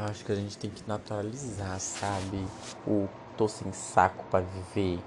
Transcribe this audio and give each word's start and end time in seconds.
Eu 0.00 0.06
acho 0.06 0.24
que 0.24 0.32
a 0.32 0.34
gente 0.34 0.56
tem 0.56 0.70
que 0.70 0.82
naturalizar, 0.88 1.78
sabe? 1.78 2.42
O 2.86 3.06
tô 3.36 3.46
sem 3.46 3.70
saco 3.70 4.24
pra 4.30 4.40
viver. 4.40 4.98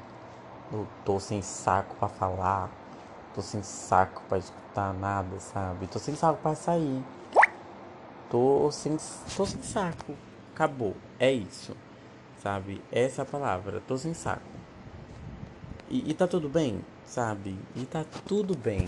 O 0.72 0.86
tô 1.04 1.20
sem 1.20 1.42
saco 1.42 1.96
pra 1.96 2.08
falar. 2.08 2.70
Tô 3.34 3.42
sem 3.42 3.64
saco 3.64 4.22
pra 4.30 4.38
escutar 4.38 4.94
nada, 4.94 5.40
sabe? 5.40 5.88
Tô 5.88 5.98
sem 5.98 6.14
saco 6.14 6.40
pra 6.44 6.54
sair. 6.54 7.04
Tô 8.30 8.70
sem, 8.72 8.96
tô 9.36 9.48
sem 9.48 9.64
saco. 9.64 10.14
Acabou. 10.54 10.96
É 11.20 11.32
isso. 11.32 11.76
Sabe? 12.44 12.80
Essa 12.92 13.24
é 13.24 13.26
palavra. 13.26 13.82
Tô 13.88 13.98
sem 13.98 14.14
saco. 14.14 14.42
E, 15.90 16.12
e 16.12 16.14
tá 16.14 16.28
tudo 16.28 16.48
bem, 16.48 16.86
sabe? 17.04 17.58
E 17.76 17.84
tá 17.86 18.06
tudo 18.28 18.56
bem. 18.56 18.88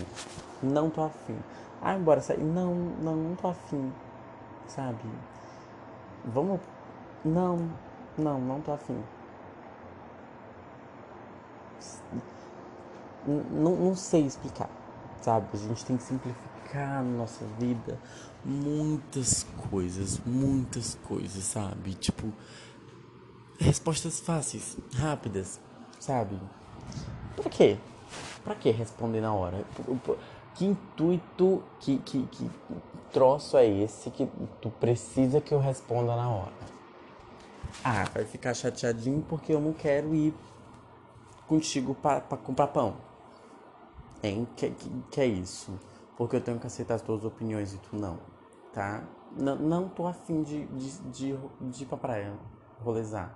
Não 0.61 0.87
tô 0.87 1.03
afim. 1.03 1.39
Ah, 1.81 1.95
embora 1.95 2.21
sair. 2.21 2.43
Não, 2.43 2.75
não, 2.75 3.15
não 3.15 3.35
tô 3.35 3.47
afim. 3.47 3.91
Sabe? 4.67 5.09
Vamos. 6.25 6.59
Não, 7.23 7.69
não, 8.17 8.39
não 8.39 8.61
tô 8.61 8.71
afim. 8.71 9.01
Não, 13.27 13.75
não 13.75 13.95
sei 13.95 14.25
explicar, 14.25 14.69
sabe? 15.21 15.47
A 15.53 15.57
gente 15.57 15.85
tem 15.85 15.97
que 15.97 16.03
simplificar 16.03 17.03
na 17.03 17.17
nossa 17.17 17.43
vida 17.59 17.99
muitas 18.43 19.43
coisas, 19.69 20.19
muitas 20.25 20.95
coisas, 21.03 21.43
sabe? 21.43 21.93
Tipo, 21.95 22.31
respostas 23.59 24.19
fáceis, 24.19 24.77
rápidas, 24.95 25.59
sabe? 25.99 26.39
Pra 27.35 27.49
quê? 27.49 27.77
Pra 28.43 28.53
que 28.55 28.69
responder 28.69 29.21
na 29.21 29.33
hora? 29.33 29.65
Que 30.53 30.65
intuito, 30.65 31.63
que, 31.79 31.97
que, 31.97 32.23
que 32.27 32.49
troço 33.15 33.55
é 33.55 33.65
esse 33.65 34.11
que 34.11 34.29
tu 34.61 34.69
precisa 34.69 35.39
que 35.39 35.53
eu 35.53 35.59
responda 35.59 36.13
na 36.17 36.29
hora? 36.29 36.51
Ah, 37.81 38.03
vai 38.13 38.25
ficar 38.25 38.53
chateadinho 38.53 39.21
porque 39.21 39.53
eu 39.53 39.61
não 39.61 39.71
quero 39.71 40.13
ir 40.13 40.33
contigo 41.47 41.95
para 41.95 42.19
comprar 42.19 42.67
pão. 42.67 42.97
Hein? 44.21 44.45
Que, 44.57 44.69
que, 44.69 44.89
que 45.11 45.21
é 45.21 45.25
isso? 45.25 45.79
Porque 46.17 46.35
eu 46.35 46.41
tenho 46.41 46.59
que 46.59 46.67
aceitar 46.67 46.95
as 46.95 47.01
tuas 47.01 47.23
opiniões 47.23 47.73
e 47.73 47.77
tu 47.77 47.95
não, 47.95 48.19
tá? 48.73 49.01
Não, 49.31 49.55
não 49.55 49.87
tô 49.87 50.05
afim 50.07 50.43
de, 50.43 50.65
de, 50.65 50.99
de, 51.03 51.39
de 51.61 51.83
ir 51.83 51.85
pra 51.85 51.97
praia 51.97 52.33
rolezar. 52.83 53.33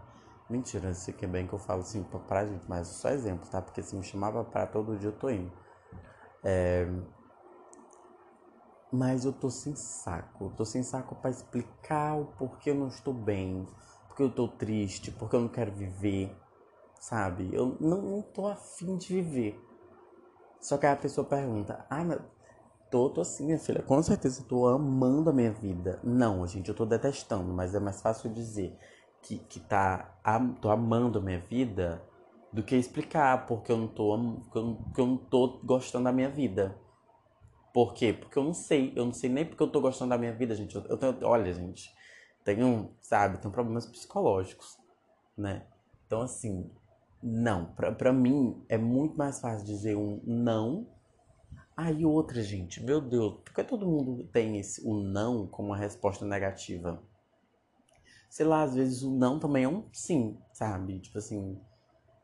Mentira, 0.50 0.94
sei 0.94 1.14
que 1.14 1.24
é 1.24 1.28
bem 1.28 1.48
que 1.48 1.54
eu 1.54 1.60
falo 1.60 1.82
assim 1.82 2.04
pra 2.04 2.20
praia, 2.20 2.48
gente, 2.48 2.66
mas 2.68 2.88
só 2.88 3.10
exemplo, 3.10 3.48
tá? 3.50 3.62
Porque 3.62 3.82
se 3.82 3.96
me 3.96 4.04
chamava 4.04 4.44
pra 4.44 4.68
todo 4.68 4.98
dia 4.98 5.08
eu 5.08 5.14
tô 5.14 5.30
indo. 5.30 5.52
É... 6.44 6.86
Mas 8.92 9.24
eu 9.24 9.32
tô 9.34 9.50
sem 9.50 9.76
saco. 9.76 10.46
Eu 10.46 10.50
tô 10.52 10.66
sem 10.66 10.82
saco 10.82 11.16
para 11.16 11.30
explicar 11.30 12.16
o 12.16 12.26
porquê 12.26 12.72
eu 12.72 12.76
não 12.76 12.88
estou 12.88 13.14
bem, 13.14 13.68
porque 14.08 14.24
eu 14.24 14.32
tô 14.32 14.48
triste, 14.48 15.12
porque 15.12 15.36
eu 15.36 15.42
não 15.42 15.48
quero 15.48 15.72
viver, 15.72 16.36
sabe? 17.00 17.50
Eu 17.54 17.78
não, 17.80 18.02
não 18.02 18.22
tô 18.22 18.48
afim 18.48 18.98
de 18.98 19.14
viver. 19.14 19.60
Só 20.60 20.78
que 20.78 20.86
aí 20.86 20.94
a 20.94 20.98
pessoa 20.98 21.26
pergunta: 21.26 21.86
Ah, 21.90 22.04
mas 22.04 22.20
tô, 22.90 23.10
tô 23.10 23.22
assim, 23.22 23.46
minha 23.46 23.60
filha. 23.60 23.82
Com 23.84 24.02
certeza 24.02 24.44
tô 24.44 24.68
amando 24.68 25.30
a 25.30 25.34
minha 25.34 25.52
vida. 25.52 26.00
Não, 26.04 26.46
gente, 26.48 26.70
eu 26.70 26.76
tô 26.76 26.86
detestando, 26.86 27.54
mas 27.54 27.76
é 27.76 27.80
mais 27.80 28.02
fácil 28.02 28.34
dizer 28.34 28.78
que, 29.22 29.38
que 29.40 29.60
tá, 29.60 30.20
tô 30.62 30.70
amando 30.70 31.20
a 31.20 31.22
minha 31.22 31.40
vida 31.40 32.04
do 32.52 32.64
que 32.64 32.76
explicar 32.76 33.46
porque 33.46 33.72
eu 33.72 33.78
não 33.78 33.88
tô, 33.88 34.16
eu, 34.16 34.76
porque 34.86 35.02
eu 35.02 35.08
não 35.08 35.18
tô 35.18 35.60
gostando 35.64 36.06
da 36.06 36.12
minha 36.12 36.30
vida. 36.30 36.76
Por 37.74 37.94
quê? 37.94 38.14
Porque 38.14 38.38
eu 38.38 38.44
não 38.44 38.54
sei, 38.54 38.94
eu 38.96 39.06
não 39.06 39.14
sei 39.14 39.30
nem 39.30 39.46
porque 39.46 39.62
eu 39.62 39.72
tô 39.72 39.80
gostando 39.82 40.10
da 40.10 40.18
minha 40.18 40.34
vida, 40.34 40.56
gente. 40.56 40.76
Eu, 40.76 40.84
eu 40.86 40.98
tenho, 40.98 41.18
olha, 41.24 41.54
gente, 41.54 41.94
tenho, 42.44 42.96
sabe, 43.02 43.38
tenho 43.40 43.54
problemas 43.54 43.86
psicológicos, 43.86 44.78
né? 45.38 45.66
Então, 46.06 46.22
assim, 46.22 46.70
não, 47.22 47.74
pra, 47.74 47.92
pra 47.92 48.14
mim 48.14 48.64
é 48.68 48.78
muito 48.78 49.18
mais 49.18 49.40
fácil 49.40 49.66
dizer 49.66 49.96
um 49.96 50.22
não. 50.26 50.88
Aí 51.78 52.06
outra, 52.06 52.42
gente, 52.42 52.84
meu 52.84 53.00
Deus, 53.00 53.36
por 53.44 53.54
que 53.54 53.64
todo 53.64 53.88
mundo 53.88 54.26
tem 54.28 54.58
esse, 54.58 54.82
o 54.86 54.96
não 54.96 55.48
como 55.48 55.70
uma 55.70 55.78
resposta 55.78 56.26
negativa? 56.26 57.02
Sei 58.30 58.46
lá, 58.46 58.64
às 58.64 58.76
vezes 58.76 59.02
o 59.02 59.12
não 59.12 59.40
também 59.40 59.64
é 59.64 59.68
um 59.70 59.88
sim, 59.92 60.38
sabe? 60.54 61.00
Tipo 61.00 61.18
assim, 61.18 61.60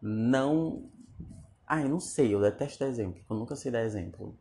não. 0.01 0.89
Ai, 1.67 1.87
não 1.87 1.99
sei, 1.99 2.33
eu 2.33 2.41
detesto 2.41 2.79
dar 2.79 2.87
exemplo, 2.87 3.23
eu 3.29 3.35
nunca 3.35 3.55
sei 3.55 3.71
dar 3.71 3.83
exemplo. 3.83 4.37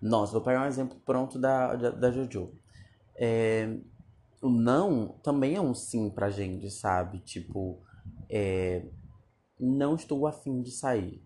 Nossa, 0.00 0.32
vou 0.32 0.40
pegar 0.42 0.62
um 0.62 0.66
exemplo 0.66 0.98
pronto 1.04 1.38
da, 1.38 1.74
da, 1.74 1.90
da 1.90 2.10
Jojo. 2.10 2.52
É, 3.16 3.76
o 4.42 4.48
não 4.48 5.08
também 5.22 5.54
é 5.56 5.60
um 5.60 5.74
sim 5.74 6.10
pra 6.10 6.30
gente, 6.30 6.70
sabe? 6.70 7.20
Tipo, 7.20 7.78
é, 8.28 8.84
não 9.58 9.94
estou 9.94 10.26
afim 10.26 10.62
de 10.62 10.70
sair. 10.70 11.22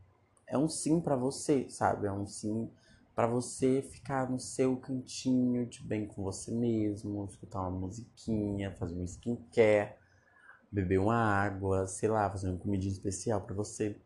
É 0.46 0.56
um 0.56 0.68
sim 0.68 1.00
para 1.00 1.16
você, 1.16 1.68
sabe? 1.68 2.06
É 2.06 2.12
um 2.12 2.26
sim 2.26 2.70
para 3.14 3.26
você 3.26 3.82
ficar 3.82 4.30
no 4.30 4.38
seu 4.38 4.76
cantinho 4.76 5.66
de 5.66 5.82
bem 5.82 6.06
com 6.06 6.22
você 6.22 6.52
mesmo, 6.52 7.24
escutar 7.24 7.60
uma 7.62 7.70
musiquinha, 7.70 8.74
fazer 8.76 8.94
um 8.94 9.04
skincare 9.04 9.94
beber 10.70 10.98
uma 11.00 11.16
água, 11.16 11.86
sei 11.86 12.08
lá, 12.08 12.30
fazer 12.30 12.48
uma 12.48 12.58
comidinha 12.58 12.92
especial 12.92 13.40
para 13.40 13.54
você. 13.54 13.96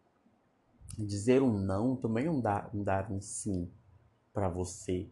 Dizer 0.98 1.42
um 1.42 1.59
não 1.59 1.97
também 1.97 2.26
é 2.26 2.30
um 2.30 2.41
dar 2.41 2.70
um, 2.74 2.82
dar 2.82 3.10
um 3.10 3.20
sim 3.20 3.70
para 4.32 4.48
você, 4.48 5.09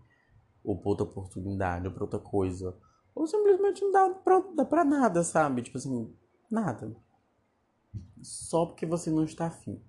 ou 0.64 0.78
para 0.78 0.91
outra 0.91 1.04
oportunidade, 1.04 1.86
ou 1.86 1.92
para 1.92 2.04
outra 2.04 2.19
coisa. 2.19 2.76
Ou 3.14 3.26
simplesmente 3.26 3.82
não 3.82 3.92
dá 3.92 4.10
pra, 4.10 4.41
dá 4.54 4.64
pra 4.64 4.84
nada, 4.84 5.22
sabe? 5.22 5.62
Tipo 5.62 5.78
assim, 5.78 6.12
nada. 6.50 6.97
Só 8.22 8.66
porque 8.66 8.86
você 8.86 9.10
não 9.10 9.25
está 9.25 9.47
afim. 9.47 9.80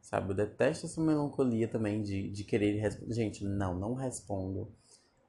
Sabe? 0.00 0.30
Eu 0.30 0.36
detesto 0.36 0.86
essa 0.86 1.00
melancolia 1.00 1.68
também 1.68 2.02
de, 2.02 2.30
de 2.30 2.44
querer 2.44 2.78
responder. 2.78 3.14
Gente, 3.14 3.44
não, 3.44 3.74
não 3.78 3.94
respondo. 3.94 4.72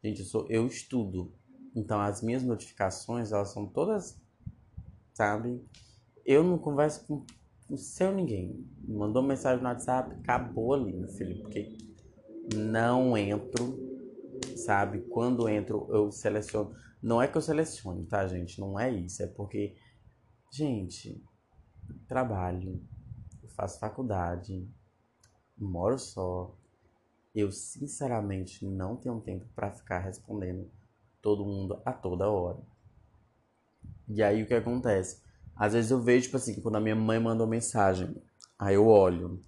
Gente, 0.04 0.20
eu, 0.20 0.26
sou, 0.26 0.46
eu 0.50 0.66
estudo. 0.68 1.34
Então 1.76 2.00
as 2.00 2.22
minhas 2.22 2.44
notificações, 2.44 3.32
elas 3.32 3.50
são 3.50 3.66
todas 3.66 4.20
sabe? 5.20 5.62
Eu 6.26 6.46
não 6.46 6.58
converso 6.58 7.06
com, 7.06 7.26
com 7.68 7.76
seu 7.76 8.14
ninguém. 8.14 8.66
Mandou 8.88 9.22
mensagem 9.22 9.62
no 9.62 9.68
WhatsApp, 9.68 10.16
acabou 10.16 10.74
ali, 10.74 10.94
meu 10.94 11.10
filho, 11.10 11.42
porque 11.42 11.78
não 12.56 13.18
entro, 13.18 13.78
sabe? 14.56 15.02
Quando 15.02 15.50
entro, 15.50 15.88
eu 15.90 16.12
seleciono. 16.12 16.76
Não 17.02 17.22
é 17.22 17.28
que 17.28 17.38
eu 17.38 17.42
selecione, 17.42 18.06
tá, 18.06 18.28
gente? 18.28 18.60
Não 18.60 18.80
é 18.80 18.92
isso. 18.92 19.24
É 19.24 19.28
porque, 19.28 19.76
gente, 20.52 21.24
trabalho, 22.08 22.82
faço 23.56 23.80
faculdade, 23.80 24.68
moro 25.58 25.98
só. 25.98 26.56
Eu, 27.34 27.52
sinceramente, 27.52 28.66
não 28.66 28.96
tenho 28.96 29.20
tempo 29.22 29.46
para 29.56 29.72
ficar 29.72 30.00
respondendo 30.00 30.70
todo 31.22 31.46
mundo 31.46 31.82
a 31.86 31.94
toda 31.94 32.30
hora. 32.30 32.60
E 34.08 34.24
aí 34.24 34.42
o 34.42 34.48
que 34.48 34.54
acontece? 34.54 35.22
Às 35.56 35.74
vezes 35.74 35.92
eu 35.92 36.02
vejo, 36.02 36.24
tipo 36.24 36.38
assim, 36.38 36.60
quando 36.62 36.78
a 36.78 36.80
minha 36.80 36.96
mãe 36.96 37.20
mandou 37.20 37.46
mensagem, 37.46 38.16
aí 38.58 38.76
eu 38.76 38.88
olho. 38.88 39.44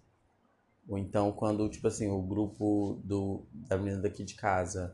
Ou 0.91 0.97
então 0.97 1.31
quando, 1.31 1.69
tipo 1.69 1.88
assim, 1.88 2.09
o 2.09 2.22
grupo 2.22 3.00
do, 3.06 3.47
da 3.53 3.78
menina 3.78 4.02
daqui 4.02 4.25
de 4.25 4.35
casa, 4.35 4.94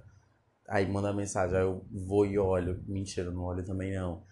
aí 0.70 0.88
manda 0.88 1.12
mensagem, 1.12 1.58
aí 1.58 1.64
eu 1.64 1.84
vou 1.92 2.24
e 2.24 2.38
olho. 2.38 2.84
Mentira, 2.88 3.32
não 3.32 3.42
olho 3.42 3.66
também 3.66 3.96
não. 3.96 4.24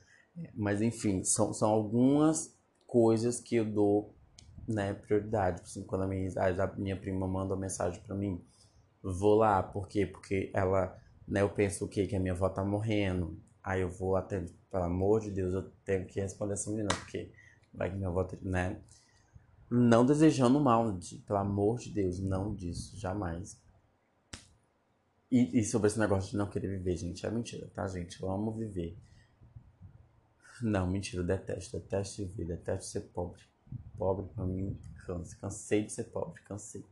Mas 0.54 0.80
enfim, 0.80 1.24
são, 1.24 1.52
são 1.56 1.72
algumas 1.72 2.56
coisas 2.86 3.40
que 3.40 3.56
eu 3.56 3.66
dou 3.66 4.14
né, 4.68 4.94
prioridade. 4.94 5.58
Tipo 5.58 5.70
assim, 5.70 5.84
quando 5.86 6.04
a 6.04 6.08
minha, 6.08 6.30
a 6.40 6.68
minha 6.78 6.96
prima 6.96 7.28
manda 7.28 7.56
uma 7.56 7.62
mensagem 7.62 8.00
para 8.04 8.16
mim, 8.16 8.40
vou 9.02 9.34
lá, 9.34 9.64
por 9.64 9.88
quê? 9.88 10.06
Porque 10.06 10.52
ela, 10.54 10.96
né, 11.28 11.42
eu 11.42 11.50
penso 11.50 11.86
o 11.86 11.88
quê? 11.88 12.06
Que 12.06 12.16
a 12.16 12.20
minha 12.20 12.34
avó 12.34 12.48
tá 12.48 12.64
morrendo. 12.64 13.42
Aí 13.64 13.82
eu 13.82 13.90
vou 13.90 14.16
atender, 14.16 14.54
pelo 14.70 14.84
amor 14.84 15.20
de 15.20 15.32
Deus, 15.32 15.52
eu 15.52 15.64
tenho 15.84 16.06
que 16.06 16.22
responder 16.22 16.54
essa 16.54 16.70
menina, 16.70 16.90
porque 16.90 17.32
vai 17.74 17.90
que 17.90 17.96
minha 17.96 18.10
avó, 18.10 18.28
né? 18.44 18.80
Não 19.78 20.06
desejando 20.06 20.58
mal, 20.58 20.98
pelo 21.28 21.40
amor 21.40 21.80
de 21.80 21.92
Deus, 21.92 22.18
não 22.22 22.56
disso, 22.56 22.98
jamais. 22.98 23.62
E, 25.30 25.60
e, 25.60 25.66
sobre 25.66 25.88
esse 25.88 26.00
negócio 26.00 26.32
de 26.32 26.38
não 26.38 26.50
querer 26.50 26.70
viver, 26.70 26.96
gente, 26.96 27.26
é 27.26 27.30
mentira, 27.30 27.70
tá, 27.74 27.86
gente? 27.86 28.22
Eu 28.22 28.32
amo 28.32 28.54
viver. 28.54 28.98
Não, 30.62 30.88
mentira, 30.88 31.22
eu 31.22 31.28
detesto, 31.28 31.78
detesto 31.78 32.26
viver, 32.26 32.46
detesto 32.46 32.86
ser 32.86 33.02
pobre. 33.02 33.42
Pobre 33.98 34.26
pra 34.34 34.46
mim, 34.46 34.80
cansa. 35.06 35.36
Cansei 35.36 35.84
de 35.84 35.92
ser 35.92 36.06
pobre, 36.06 36.42
cansei. 36.44 36.86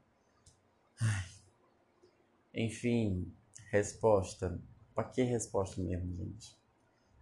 Ai. 1.00 1.30
Enfim, 2.54 3.34
resposta. 3.70 4.60
Pra 4.94 5.06
que 5.06 5.22
resposta 5.24 5.82
mesmo, 5.82 6.18
gente? 6.18 6.54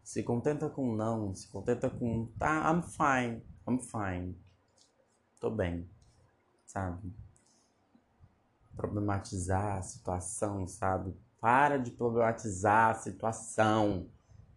Se 0.03 0.23
contenta 0.23 0.67
com 0.71 0.95
não, 0.95 1.35
se 1.35 1.47
contenta 1.49 1.87
com 1.87 2.25
tá, 2.39 2.73
I'm 2.73 2.81
fine, 2.81 3.43
I'm 3.67 3.79
fine. 3.79 4.35
Tô 5.41 5.49
bem, 5.49 5.89
sabe? 6.67 7.11
Problematizar 8.75 9.77
a 9.77 9.81
situação, 9.81 10.67
sabe? 10.67 11.15
Para 11.39 11.77
de 11.77 11.89
problematizar 11.89 12.91
a 12.91 12.93
situação. 12.93 14.07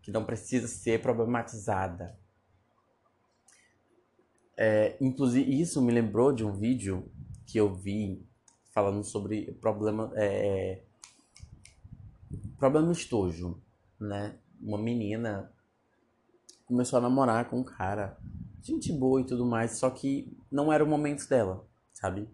que 0.03 0.11
não 0.11 0.23
precisa 0.23 0.69
ser 0.69 1.01
problematizada. 1.01 2.15
É, 4.55 4.99
inclusive, 5.01 5.59
isso 5.59 5.81
me 5.81 5.91
lembrou 5.91 6.31
de 6.31 6.45
um 6.45 6.53
vídeo 6.53 7.11
que 7.47 7.57
eu 7.57 7.75
vi 7.75 8.23
falando 8.75 9.03
sobre 9.03 9.53
problema, 9.53 10.13
é, 10.15 10.83
problema 12.59 12.93
estojo, 12.93 13.59
né? 13.99 14.39
Uma 14.61 14.77
menina 14.77 15.51
começou 16.67 16.99
a 16.99 17.03
namorar 17.03 17.49
com 17.49 17.61
um 17.61 17.65
cara, 17.65 18.19
gente 18.61 18.93
boa 18.93 19.23
e 19.23 19.25
tudo 19.25 19.47
mais, 19.47 19.79
só 19.79 19.89
que 19.89 20.37
não 20.55 20.73
era 20.73 20.85
o 20.85 20.87
momento 20.87 21.29
dela, 21.29 21.67
sabe? 21.93 22.29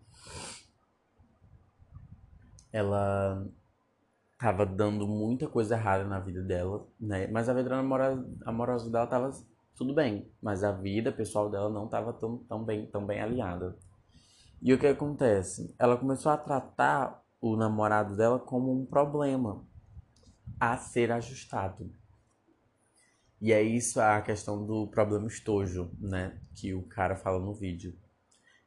Ela 2.70 3.46
tava 4.38 4.66
dando 4.66 5.08
muita 5.08 5.48
coisa 5.48 5.74
errada 5.74 6.04
na 6.04 6.20
vida 6.20 6.42
dela, 6.42 6.86
né? 7.00 7.26
Mas 7.28 7.48
a 7.48 7.54
vida 7.54 7.74
amorosa 8.44 8.90
dela 8.90 9.06
tava 9.06 9.30
tudo 9.74 9.94
bem, 9.94 10.30
mas 10.42 10.62
a 10.62 10.70
vida 10.70 11.10
pessoal 11.10 11.50
dela 11.50 11.70
não 11.70 11.88
tava 11.88 12.12
tão, 12.12 12.44
tão 12.44 12.62
bem, 12.62 12.86
tão 12.90 13.06
bem 13.06 13.22
alinhada. 13.22 13.74
E 14.60 14.74
o 14.74 14.78
que 14.78 14.86
acontece? 14.86 15.74
Ela 15.78 15.96
começou 15.96 16.30
a 16.30 16.36
tratar 16.36 17.24
o 17.40 17.56
namorado 17.56 18.18
dela 18.18 18.38
como 18.38 18.70
um 18.70 18.84
problema 18.84 19.64
a 20.60 20.76
ser 20.76 21.10
ajustado. 21.10 21.90
E 23.40 23.50
é 23.50 23.62
isso 23.62 23.98
a 23.98 24.20
questão 24.20 24.66
do 24.66 24.86
problema 24.88 25.26
estojo, 25.26 25.90
né? 25.98 26.38
Que 26.54 26.74
o 26.74 26.82
cara 26.82 27.16
fala 27.16 27.38
no 27.38 27.54
vídeo. 27.54 27.98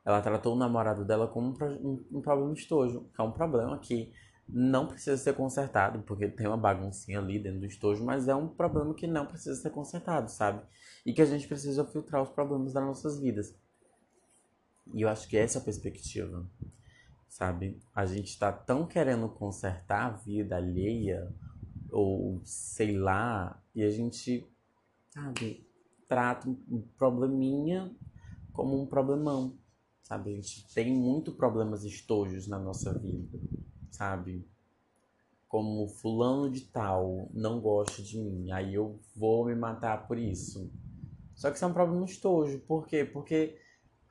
Ela 0.05 0.21
tratou 0.21 0.53
o 0.53 0.57
namorado 0.57 1.05
dela 1.05 1.27
como 1.27 1.55
um, 1.61 2.05
um, 2.11 2.21
problema 2.21 2.53
estojo, 2.53 3.09
que 3.13 3.21
é 3.21 3.23
um 3.23 3.31
problema 3.31 3.79
que 3.79 4.11
não 4.47 4.88
precisa 4.88 5.15
ser 5.15 5.33
consertado, 5.33 6.03
porque 6.03 6.27
tem 6.27 6.45
uma 6.45 6.57
baguncinha 6.57 7.19
ali 7.19 7.39
dentro 7.39 7.61
do 7.61 7.65
estojo, 7.65 8.03
mas 8.03 8.27
é 8.27 8.35
um 8.35 8.50
problema 8.50 8.94
que 8.94 9.07
não 9.07 9.25
precisa 9.25 9.55
ser 9.55 9.69
consertado, 9.69 10.29
sabe? 10.29 10.61
E 11.05 11.13
que 11.13 11.21
a 11.21 11.25
gente 11.25 11.47
precisa 11.47 11.85
filtrar 11.85 12.21
os 12.21 12.29
problemas 12.29 12.73
das 12.73 12.83
nossas 12.83 13.19
vidas. 13.19 13.55
E 14.94 15.01
eu 15.01 15.07
acho 15.07 15.27
que 15.29 15.38
essa 15.38 15.59
é 15.59 15.61
a 15.61 15.63
perspectiva, 15.63 16.45
sabe? 17.29 17.81
A 17.95 18.06
gente 18.06 18.38
tá 18.38 18.51
tão 18.51 18.85
querendo 18.85 19.29
consertar 19.29 20.06
a 20.07 20.17
vida 20.17 20.57
alheia, 20.57 21.33
ou 21.89 22.41
sei 22.44 22.97
lá, 22.97 23.63
e 23.73 23.83
a 23.83 23.89
gente, 23.89 24.45
sabe, 25.09 25.65
trata 26.09 26.49
um 26.49 26.81
probleminha 26.97 27.95
como 28.51 28.79
um 28.81 28.85
problemão, 28.85 29.57
sabe? 30.03 30.31
A 30.31 30.35
gente 30.35 30.67
tem 30.73 30.94
muito 30.94 31.31
problemas 31.31 31.83
estojos 31.83 32.47
na 32.47 32.59
nossa 32.59 32.94
vida, 32.94 33.39
sabe? 33.89 34.45
Como 35.47 35.88
fulano 35.88 36.51
de 36.51 36.61
tal 36.61 37.29
não 37.33 37.59
gosta 37.59 38.03
de 38.03 38.19
mim, 38.19 38.51
aí 38.51 38.75
eu 38.75 39.00
vou 39.15 39.45
me 39.45 39.55
matar 39.55 40.07
por 40.07 40.17
isso. 40.17 40.71
Só 41.33 41.50
que 41.50 41.55
isso 41.55 41.65
é 41.65 41.67
um 41.67 41.73
problema 41.73 42.05
estojo, 42.05 42.59
por 42.61 42.85
quê? 42.85 43.05
Porque 43.05 43.57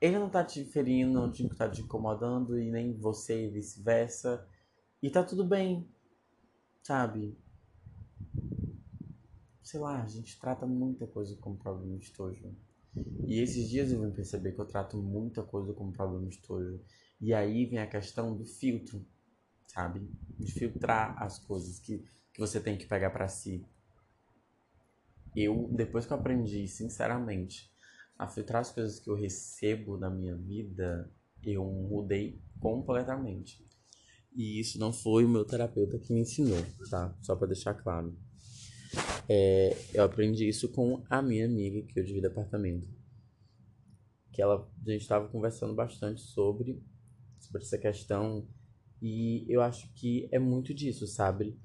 ele 0.01 0.19
não 0.19 0.29
tá 0.29 0.43
te 0.43 0.65
ferindo, 0.65 1.13
não 1.13 1.31
tá 1.55 1.69
te 1.69 1.81
incomodando, 1.81 2.59
e 2.59 2.69
nem 2.69 2.91
você 2.93 3.45
e 3.45 3.49
vice-versa. 3.49 4.45
E 5.01 5.09
tá 5.09 5.23
tudo 5.23 5.45
bem, 5.45 5.87
sabe? 6.81 7.37
Sei 9.61 9.79
lá, 9.79 10.01
a 10.01 10.07
gente 10.07 10.37
trata 10.39 10.65
muita 10.65 11.07
coisa 11.07 11.37
como 11.37 11.57
problema 11.57 11.97
estojo. 11.97 12.53
E 13.25 13.39
esses 13.39 13.69
dias 13.69 13.91
eu 13.91 14.01
vim 14.01 14.11
perceber 14.11 14.51
que 14.51 14.59
eu 14.59 14.65
trato 14.65 14.97
muita 14.97 15.41
coisa 15.43 15.73
como 15.73 15.91
problema 15.91 16.27
estojo. 16.29 16.79
E 17.19 17.33
aí 17.33 17.65
vem 17.65 17.79
a 17.79 17.87
questão 17.87 18.35
do 18.35 18.45
filtro, 18.45 19.05
sabe? 19.65 20.07
De 20.37 20.51
filtrar 20.51 21.21
as 21.21 21.39
coisas 21.39 21.79
que, 21.79 22.05
que 22.33 22.39
você 22.39 22.59
tem 22.59 22.77
que 22.77 22.85
pegar 22.85 23.09
para 23.09 23.27
si. 23.27 23.65
Eu, 25.35 25.67
depois 25.71 26.05
que 26.05 26.13
eu 26.13 26.17
aprendi, 26.17 26.67
sinceramente, 26.67 27.71
a 28.17 28.27
filtrar 28.27 28.61
as 28.61 28.71
coisas 28.71 28.99
que 28.99 29.09
eu 29.09 29.15
recebo 29.15 29.97
na 29.97 30.09
minha 30.09 30.35
vida, 30.35 31.11
eu 31.43 31.65
mudei 31.65 32.39
completamente. 32.59 33.65
E 34.35 34.59
isso 34.59 34.79
não 34.79 34.93
foi 34.93 35.25
o 35.25 35.29
meu 35.29 35.45
terapeuta 35.45 35.97
que 35.99 36.13
me 36.13 36.21
ensinou, 36.21 36.63
tá? 36.89 37.15
Só 37.21 37.35
para 37.35 37.47
deixar 37.47 37.73
claro. 37.73 38.15
É, 39.29 39.75
eu 39.93 40.03
aprendi 40.03 40.47
isso 40.47 40.69
com 40.69 41.03
a 41.09 41.21
minha 41.21 41.45
amiga 41.45 41.81
que 41.81 41.99
eu 41.99 42.03
divido 42.03 42.27
apartamento. 42.27 42.87
Que 44.31 44.41
ela, 44.41 44.69
a 44.85 44.91
gente 44.91 45.01
estava 45.01 45.27
conversando 45.27 45.73
bastante 45.73 46.21
sobre, 46.21 46.81
sobre 47.39 47.61
essa 47.61 47.77
questão. 47.77 48.47
E 49.01 49.45
eu 49.47 49.61
acho 49.61 49.93
que 49.93 50.27
é 50.31 50.39
muito 50.39 50.73
disso, 50.73 51.05
sabe? 51.07 51.57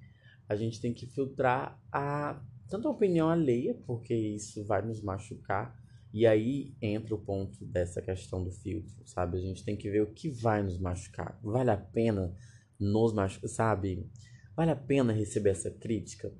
A 0.48 0.56
gente 0.56 0.80
tem 0.80 0.92
que 0.92 1.06
filtrar 1.06 1.80
a 1.92 2.42
tanto 2.68 2.86
a 2.86 2.90
opinião 2.90 3.30
alheia, 3.30 3.74
porque 3.86 4.14
isso 4.14 4.64
vai 4.64 4.82
nos 4.82 5.02
machucar, 5.02 5.74
e 6.12 6.26
aí 6.26 6.74
entra 6.80 7.14
o 7.14 7.18
ponto 7.18 7.64
dessa 7.64 8.02
questão 8.02 8.44
do 8.44 8.50
filtro, 8.50 8.94
sabe? 9.06 9.38
A 9.38 9.40
gente 9.40 9.64
tem 9.64 9.76
que 9.76 9.90
ver 9.90 10.02
o 10.02 10.12
que 10.12 10.28
vai 10.28 10.62
nos 10.62 10.78
machucar. 10.78 11.38
Vale 11.42 11.70
a 11.70 11.76
pena 11.76 12.34
nos 12.78 13.12
machucar, 13.12 13.48
sabe? 13.48 14.06
Vale 14.54 14.70
a 14.70 14.76
pena 14.76 15.12
receber 15.12 15.50
essa 15.50 15.70
crítica? 15.70 16.32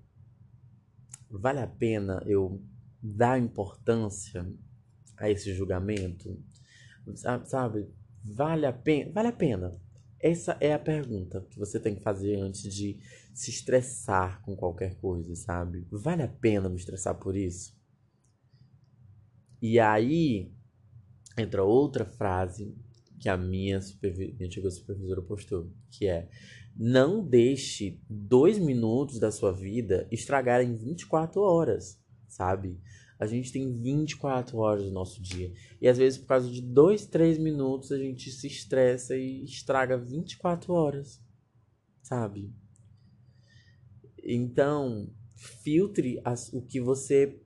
Vale 1.31 1.61
a 1.61 1.67
pena 1.67 2.23
eu 2.27 2.63
dar 3.03 3.39
importância 3.39 4.47
a 5.17 5.31
esse 5.31 5.53
julgamento? 5.55 6.43
Sabe? 7.45 7.89
Vale 8.25 8.67
a 8.67 8.73
pena? 8.73 9.13
Vale 9.13 9.29
a 9.29 9.33
pena. 9.33 9.81
Essa 10.21 10.57
é 10.61 10.73
a 10.73 10.79
pergunta 10.79 11.47
que 11.49 11.59
você 11.59 11.79
tem 11.79 11.95
que 11.95 12.03
fazer 12.03 12.37
antes 12.41 12.75
de 12.75 12.99
se 13.33 13.51
estressar 13.51 14.43
com 14.43 14.57
qualquer 14.57 14.97
coisa, 14.97 15.35
sabe? 15.37 15.87
Vale 15.93 16.23
a 16.23 16.29
pena 16.29 16.69
me 16.69 16.77
estressar 16.77 17.15
por 17.15 17.37
isso? 17.37 17.79
E 19.63 19.79
aí 19.79 20.53
entra 21.37 21.63
outra 21.63 22.05
frase 22.05 22.77
que 23.21 23.29
a 23.29 23.37
minha, 23.37 23.81
supervi 23.81 24.33
minha 24.33 24.47
antiga 24.47 24.71
supervisora 24.71 25.23
postou, 25.23 25.73
que 25.91 26.07
é 26.07 26.29
não 26.79 27.27
deixe 27.27 28.01
dois 28.09 28.59
minutos 28.59 29.19
da 29.19 29.33
sua 29.33 29.53
vida 29.53 30.07
estragarem 30.13 30.77
24 30.77 31.41
horas, 31.41 32.01
sabe? 32.29 32.81
A 33.19 33.27
gente 33.27 33.51
tem 33.51 33.73
24 33.73 34.57
horas 34.59 34.85
do 34.85 34.93
nosso 34.93 35.21
dia. 35.21 35.53
E 35.81 35.89
às 35.89 35.99
vezes, 35.99 36.21
por 36.21 36.29
causa 36.29 36.49
de 36.49 36.63
dois, 36.63 37.05
três 37.05 37.37
minutos, 37.37 37.91
a 37.91 37.99
gente 37.99 38.31
se 38.31 38.47
estressa 38.47 39.17
e 39.17 39.43
estraga 39.43 39.99
24 39.99 40.73
horas, 40.73 41.21
sabe? 42.01 42.55
Então, 44.23 45.13
filtre 45.65 46.21
as, 46.25 46.53
o 46.53 46.63
que 46.63 46.81
você 46.81 47.43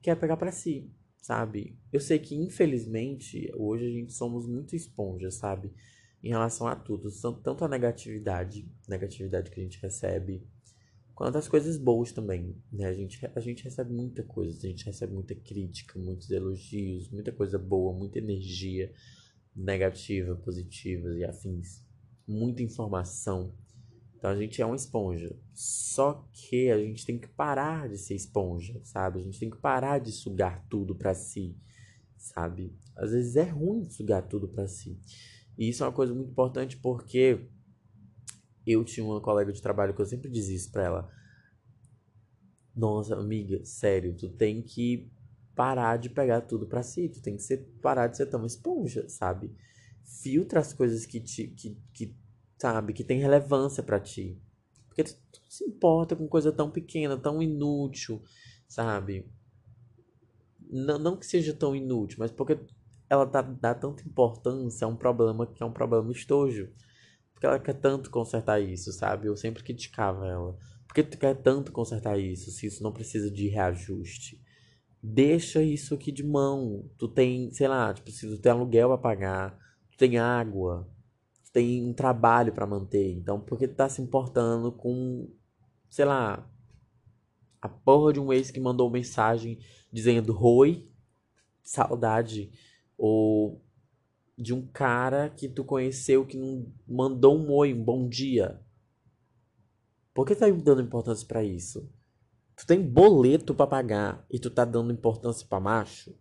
quer 0.00 0.14
pegar 0.14 0.36
para 0.36 0.52
si 0.52 0.94
sabe? 1.26 1.76
Eu 1.92 1.98
sei 1.98 2.20
que, 2.20 2.36
infelizmente, 2.36 3.50
hoje 3.56 3.84
a 3.84 3.90
gente 3.90 4.12
somos 4.12 4.46
muito 4.46 4.76
esponja, 4.76 5.28
sabe? 5.28 5.72
Em 6.22 6.30
relação 6.30 6.66
a 6.66 6.74
tudo. 6.74 7.08
Tanto 7.42 7.64
a 7.64 7.68
negatividade, 7.68 8.68
negatividade 8.88 9.50
que 9.50 9.60
a 9.60 9.62
gente 9.62 9.80
recebe, 9.80 10.46
quanto 11.14 11.38
as 11.38 11.48
coisas 11.48 11.76
boas 11.76 12.12
também, 12.12 12.56
né? 12.72 12.86
A 12.86 12.92
gente, 12.92 13.18
a 13.34 13.40
gente 13.40 13.64
recebe 13.64 13.92
muita 13.92 14.22
coisa, 14.22 14.58
a 14.58 14.68
gente 14.68 14.84
recebe 14.84 15.14
muita 15.14 15.34
crítica, 15.34 15.98
muitos 15.98 16.30
elogios, 16.30 17.08
muita 17.10 17.32
coisa 17.32 17.58
boa, 17.58 17.92
muita 17.96 18.18
energia 18.18 18.92
negativa, 19.56 20.36
positiva 20.36 21.08
e 21.16 21.24
afins. 21.24 21.84
Muita 22.28 22.62
informação. 22.62 23.54
Então 24.16 24.30
a 24.30 24.36
gente 24.36 24.60
é 24.60 24.66
uma 24.66 24.76
esponja. 24.76 25.34
Só 25.54 26.28
que 26.32 26.70
a 26.70 26.78
gente 26.78 27.06
tem 27.06 27.18
que 27.18 27.28
parar 27.28 27.88
de 27.88 27.96
ser 27.96 28.14
esponja, 28.14 28.78
sabe? 28.84 29.20
A 29.20 29.22
gente 29.22 29.38
tem 29.38 29.48
que 29.48 29.56
parar 29.56 29.98
de 29.98 30.12
sugar 30.12 30.66
tudo 30.68 30.94
para 30.94 31.14
si, 31.14 31.56
sabe? 32.16 32.76
Às 32.96 33.12
vezes 33.12 33.36
é 33.36 33.44
ruim 33.44 33.88
sugar 33.88 34.26
tudo 34.26 34.48
para 34.48 34.66
si. 34.66 34.98
E 35.58 35.68
isso 35.68 35.82
é 35.82 35.86
uma 35.86 35.92
coisa 35.92 36.14
muito 36.14 36.30
importante 36.30 36.76
porque 36.76 37.48
eu 38.66 38.84
tinha 38.84 39.04
uma 39.04 39.20
colega 39.20 39.52
de 39.52 39.62
trabalho 39.62 39.94
que 39.94 40.02
eu 40.02 40.06
sempre 40.06 40.30
dizia 40.30 40.56
isso 40.56 40.70
pra 40.70 40.84
ela. 40.84 41.10
Nossa, 42.74 43.16
amiga, 43.16 43.64
sério, 43.64 44.14
tu 44.14 44.28
tem 44.28 44.60
que 44.60 45.10
parar 45.54 45.96
de 45.96 46.10
pegar 46.10 46.42
tudo 46.42 46.66
para 46.66 46.82
si, 46.82 47.08
tu 47.08 47.22
tem 47.22 47.36
que 47.36 47.42
ser, 47.42 47.66
parar 47.80 48.08
de 48.08 48.18
ser 48.18 48.26
tão 48.26 48.44
esponja, 48.44 49.08
sabe? 49.08 49.54
Filtra 50.04 50.60
as 50.60 50.74
coisas 50.74 51.06
que 51.06 51.18
te 51.18 51.48
que, 51.48 51.78
que 51.94 52.14
sabe? 52.58 52.92
Que 52.92 53.02
tem 53.02 53.20
relevância 53.20 53.82
para 53.82 53.98
ti. 53.98 54.38
Porque 54.86 55.04
tu, 55.04 55.14
tu 55.32 55.40
se 55.48 55.64
importa 55.64 56.14
com 56.14 56.28
coisa 56.28 56.52
tão 56.52 56.70
pequena, 56.70 57.16
tão 57.16 57.42
inútil, 57.42 58.22
sabe? 58.68 59.26
Não, 60.68 60.98
não 60.98 61.16
que 61.16 61.24
seja 61.24 61.54
tão 61.54 61.74
inútil, 61.74 62.18
mas 62.18 62.30
porque 62.30 62.58
ela 63.08 63.24
dá, 63.26 63.42
dá 63.42 63.74
tanta 63.74 64.02
importância 64.06 64.84
a 64.84 64.88
um 64.88 64.96
problema 64.96 65.46
que 65.46 65.62
é 65.62 65.66
um 65.66 65.72
problema 65.72 66.10
estojo. 66.12 66.68
Porque 67.32 67.46
ela 67.46 67.58
quer 67.58 67.74
tanto 67.74 68.10
consertar 68.10 68.60
isso, 68.60 68.92
sabe? 68.92 69.28
Eu 69.28 69.36
sempre 69.36 69.62
criticava 69.62 70.26
ela. 70.26 70.56
Porque 70.86 71.02
tu 71.02 71.18
quer 71.18 71.34
tanto 71.36 71.72
consertar 71.72 72.18
isso, 72.18 72.50
se 72.50 72.66
isso 72.66 72.82
não 72.82 72.92
precisa 72.92 73.30
de 73.30 73.48
reajuste? 73.48 74.40
Deixa 75.02 75.62
isso 75.62 75.94
aqui 75.94 76.10
de 76.12 76.24
mão. 76.24 76.90
Tu 76.98 77.08
tem, 77.08 77.50
sei 77.52 77.68
lá, 77.68 77.92
tu 77.94 78.02
precisa 78.02 78.38
ter 78.40 78.48
aluguel 78.50 78.92
a 78.92 78.98
pagar, 78.98 79.58
tu 79.90 79.98
tem 79.98 80.18
água, 80.18 80.88
tem 81.52 81.84
um 81.84 81.94
trabalho 81.94 82.52
para 82.52 82.66
manter. 82.66 83.12
Então, 83.12 83.40
por 83.40 83.58
que 83.58 83.68
tu 83.68 83.74
tá 83.74 83.88
se 83.88 84.02
importando 84.02 84.72
com, 84.72 85.28
sei 85.90 86.04
lá, 86.04 86.50
A 87.60 87.68
porra 87.68 88.12
de 88.12 88.20
um 88.20 88.32
ex 88.32 88.50
que 88.50 88.60
mandou 88.60 88.90
mensagem 88.90 89.58
dizendo 89.92 90.36
oi, 90.42 90.88
saudade. 91.62 92.50
Ou 92.96 93.62
de 94.36 94.52
um 94.52 94.66
cara 94.66 95.30
que 95.30 95.48
tu 95.48 95.64
conheceu 95.64 96.26
que 96.26 96.36
não 96.36 96.72
mandou 96.86 97.38
um 97.38 97.50
oi, 97.52 97.72
um 97.72 97.82
bom 97.82 98.08
dia. 98.08 98.60
Por 100.12 100.26
que 100.26 100.34
tá 100.34 100.48
dando 100.48 100.82
importância 100.82 101.26
para 101.26 101.42
isso? 101.42 101.90
Tu 102.56 102.66
tem 102.66 102.80
boleto 102.80 103.54
para 103.54 103.66
pagar 103.66 104.26
e 104.30 104.38
tu 104.38 104.50
tá 104.50 104.64
dando 104.64 104.92
importância 104.92 105.46
para 105.46 105.60
macho? 105.60 106.16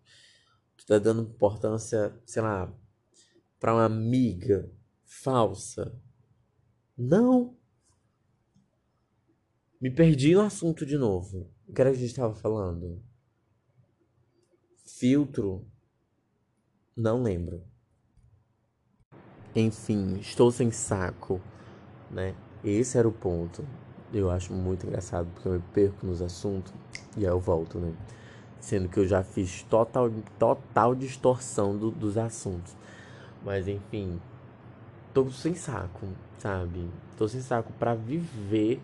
Tu 0.78 0.86
tá 0.86 1.00
dando 1.00 1.24
importância, 1.24 2.14
sei 2.26 2.42
lá, 2.42 2.74
para 3.60 3.74
uma 3.74 3.86
amiga 3.86 4.70
falsa? 5.06 5.98
Não. 6.98 7.58
Me 9.80 9.90
perdi 9.90 10.34
no 10.34 10.42
assunto 10.42 10.86
de 10.86 10.98
novo. 10.98 11.50
O 11.68 11.74
que 11.74 11.82
era 11.82 11.92
que 11.92 11.98
a 11.98 12.00
gente 12.00 12.10
estava 12.10 12.36
falando? 12.36 13.02
Filtro. 14.86 15.66
Não 16.96 17.22
lembro. 17.24 17.64
Enfim, 19.56 20.18
estou 20.20 20.52
sem 20.52 20.72
saco, 20.72 21.40
né? 22.12 22.36
Esse 22.64 22.98
era 22.98 23.08
o 23.08 23.12
ponto. 23.12 23.66
Eu 24.14 24.30
acho 24.32 24.54
muito 24.54 24.86
engraçado 24.86 25.28
porque 25.34 25.48
eu 25.48 25.54
me 25.54 25.64
perco 25.74 26.06
nos 26.06 26.22
assuntos 26.22 26.74
e 27.18 27.26
aí 27.26 27.32
eu 27.32 27.40
volto, 27.40 27.80
né? 27.80 27.94
Sendo 28.60 28.90
que 28.90 29.00
eu 29.00 29.08
já 29.08 29.24
fiz 29.24 29.64
total, 29.64 30.12
total 30.40 30.96
distorção 30.96 31.78
do, 31.78 31.92
dos 31.92 32.18
assuntos. 32.18 32.76
Mas 33.44 33.68
enfim, 33.68 34.20
tô 35.14 35.30
sem 35.32 35.56
saco, 35.56 36.08
sabe? 36.40 36.90
Tô 37.18 37.28
sem 37.28 37.42
saco 37.42 37.74
para 37.74 37.96
viver. 37.96 38.82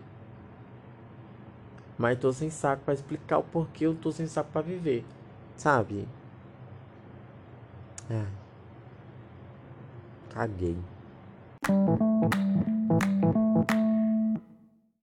Mas 1.96 2.18
tô 2.18 2.32
sem 2.32 2.50
saco 2.50 2.82
para 2.84 2.94
explicar 2.94 3.38
o 3.38 3.42
porquê 3.42 3.86
eu 3.86 3.94
tô 3.94 4.10
sem 4.10 4.26
saco 4.26 4.50
para 4.52 4.62
viver, 4.62 5.04
sabe? 5.56 6.06
É. 8.12 8.26
Caguei. 10.34 10.76